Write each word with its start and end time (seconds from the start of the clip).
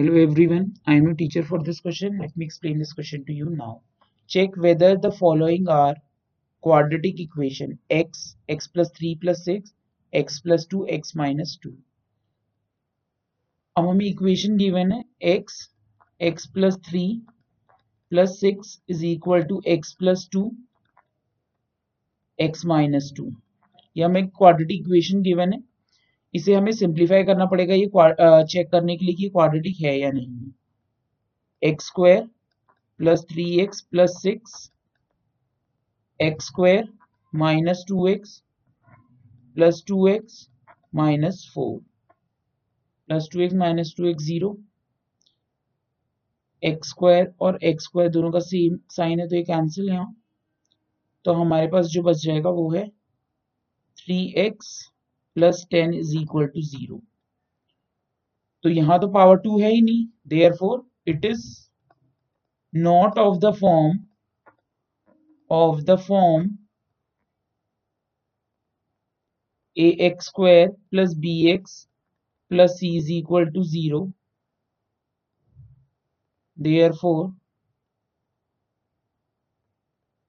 Hello 0.00 0.14
everyone, 0.14 0.76
I 0.86 0.94
am 0.94 1.08
a 1.08 1.14
teacher 1.14 1.42
for 1.42 1.62
this 1.62 1.80
question. 1.80 2.18
Let 2.18 2.34
me 2.34 2.46
explain 2.46 2.78
this 2.78 2.94
question 2.94 3.22
to 3.26 3.34
you 3.34 3.50
now. 3.50 3.82
Check 4.26 4.56
whether 4.56 4.96
the 4.96 5.12
following 5.12 5.68
are 5.68 5.94
quadratic 6.62 7.20
equation 7.20 7.78
x, 7.90 8.34
x 8.48 8.66
plus 8.66 8.90
3 8.98 9.16
plus 9.16 9.44
6, 9.44 9.74
x 10.14 10.40
plus 10.40 10.64
2, 10.64 10.86
x 10.88 11.14
minus 11.14 11.58
2. 11.66 11.72
अब 13.76 13.88
हमें 13.88 14.06
equation 14.06 14.56
given 14.56 14.92
है 14.92 15.02
x, 15.34 15.68
x 16.20 16.46
plus 16.46 16.78
3 16.90 17.20
plus 18.10 18.40
6 18.40 18.78
is 18.88 19.04
equal 19.04 19.44
to 19.44 19.60
x 19.66 19.94
plus 20.00 20.26
2, 20.28 20.50
x 22.38 22.64
minus 22.64 23.12
2. 23.20 23.30
ये 23.96 24.04
हमें 24.04 24.28
quadratic 24.28 24.80
equation 24.80 25.22
given 25.22 25.52
है 25.52 25.60
इसे 26.35 26.53
हमें 26.53 26.71
simplify 26.73 27.23
करना 27.23 27.45
पड़ेगा 27.45 27.73
ये 27.75 28.45
चेक 28.45 28.71
करने 28.71 28.95
के 28.97 29.05
लिए 29.05 29.15
कि 29.15 29.29
क्वाड्रेटिक 29.29 29.79
है 29.81 29.97
या 29.99 30.11
नहीं। 30.11 30.51
X 31.61 31.87
square 31.87 32.23
plus 32.99 33.25
three 33.31 33.45
x 33.59 33.81
plus 33.91 34.21
six 34.21 34.71
x 36.19 36.45
square 36.47 36.87
minus 37.33 37.83
two 37.87 38.07
x 38.07 38.41
plus 39.55 39.83
two 39.87 40.07
x 40.07 40.47
minus 40.95 41.49
four 41.55 41.77
plus 43.09 43.29
two 43.33 43.41
x 43.41 43.53
minus 43.55 43.93
two 43.97 44.05
x 44.05 44.23
zero 44.23 44.57
x 46.63 46.89
square 46.89 47.33
और 47.41 47.59
एक्स 47.63 47.83
स्क्वायर 47.83 48.09
दोनों 48.09 48.31
का 48.31 48.39
सेम 48.41 48.77
साइन 48.91 49.19
है 49.19 49.27
तो 49.27 49.35
ये 49.35 49.43
cancel 49.43 49.89
यहाँ 49.89 50.15
तो 51.25 51.33
हमारे 51.33 51.67
पास 51.67 51.85
जो 51.87 52.01
बच 52.03 52.17
जाएगा 52.17 52.49
वो 52.51 52.69
है 52.71 52.87
three 53.97 54.17
x 54.37 54.71
plus 55.35 55.65
ten 55.71 55.93
is 55.93 56.17
equal 56.17 56.47
to 56.47 56.61
zero 56.63 57.01
तो 58.63 58.69
यहाँ 58.69 58.99
तो 58.99 59.07
पावर 59.13 59.37
टू 59.37 59.59
है 59.59 59.71
ही 59.71 59.81
नहीं. 59.81 60.05
Therefore 60.59 60.83
it 61.07 61.25
is 61.25 61.45
not 62.73 63.17
of 63.19 63.37
the 63.39 63.53
form 63.59 63.97
of 65.49 65.81
the 65.85 65.95
form 66.07 66.49
a 69.77 69.89
x 70.07 70.25
square 70.25 70.69
plus 70.91 71.13
b 71.19 71.39
x 71.53 71.81
plus 72.51 72.77
c 72.79 72.95
is 72.97 73.11
equal 73.13 73.49
to 73.53 73.63
zero 73.71 74.05
therefore 77.01 77.33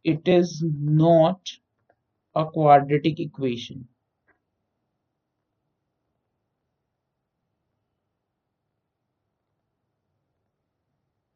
it 0.05 0.29
is 0.29 0.51
not 0.65 1.53
a 2.37 2.45
quadratic 2.47 3.19
equation. 3.19 3.89